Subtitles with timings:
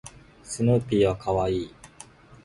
[0.41, 1.75] スヌーピーは可愛い